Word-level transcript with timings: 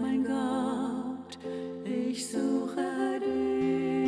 Mein 0.00 0.24
Gott, 0.24 1.36
ich 1.84 2.24
suche 2.30 3.18
dich. 3.18 4.06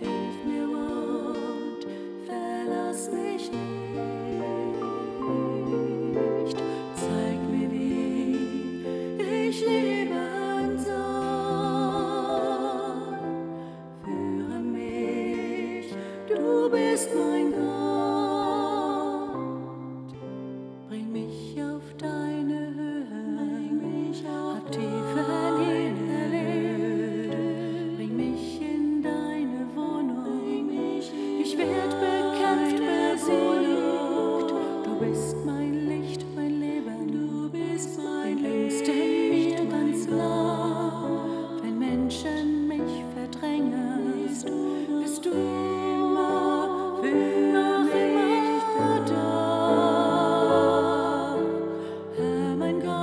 Hilf 0.00 0.44
mir 0.44 0.64
und 0.64 1.86
verlass 2.26 3.08
mich 3.12 3.52
nicht. 3.52 3.62
Zeig 6.96 7.40
mir, 7.52 7.70
wie 7.70 8.82
ich 9.46 9.60
leben 9.64 10.76
soll. 10.76 10.92
Führe 14.02 14.58
mich, 14.58 15.94
du 16.26 16.68
bist 16.68 17.10
mein 17.14 17.52
Gott. 17.52 17.71
Bist 35.08 35.36
mein 35.44 35.88
Licht, 35.88 36.24
mein 36.36 36.60
Leben, 36.60 37.10
du 37.10 37.50
bist 37.50 37.98
mein 37.98 38.38
Licht 38.38 38.86
mir 38.86 39.64
ganz 39.64 40.06
nah. 40.06 41.26
Wenn 41.62 41.78
Menschen 41.78 42.68
mich 42.68 43.04
verdrängen, 43.14 44.28
bist 45.00 45.24
du 45.24 45.30
immer 45.30 46.98
für 47.02 47.14
mich 47.14 48.62
da. 49.08 49.22
Herr 52.16 52.56
mein 52.56 52.80
Gott, 52.80 53.01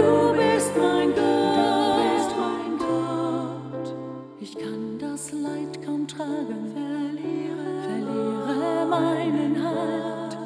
du 0.00 0.32
bist 0.32 0.72
mein 0.76 1.08
Gott, 1.14 2.30
mein 2.42 2.78
Gott. 2.78 3.94
Ich 4.40 4.56
kann 4.56 4.98
das 4.98 5.32
Leid 5.32 5.84
kaum 5.84 6.06
tragen, 6.06 6.72
verliere, 6.74 7.68
verliere 7.86 8.86
meinen 8.88 9.62
Halt. 9.62 10.38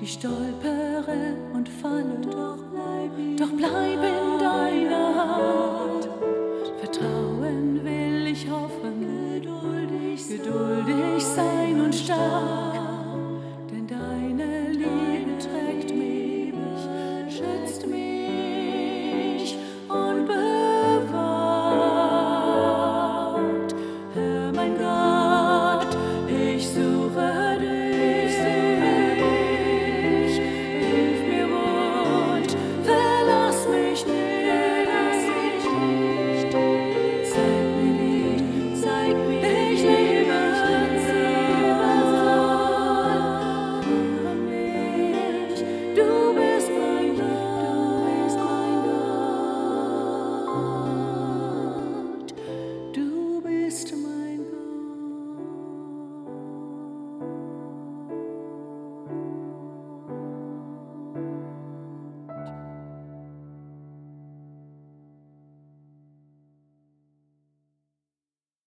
Ich 0.00 0.14
stolpere 0.14 1.36
und 1.54 1.68
falle, 1.68 2.18
doch 2.22 2.58
bleib, 2.72 3.36
doch 3.36 3.52
bleib 3.56 4.00
in 4.14 4.38
deiner 4.38 5.06
Hand. 5.16 6.08
Vertrauen 6.80 7.84
will 7.84 8.26
ich 8.26 8.50
hoffen, 8.50 8.96
geduldig, 9.34 10.28
geduldig 10.28 11.24
sein 11.24 11.80
und 11.80 11.94
stark. 11.94 12.91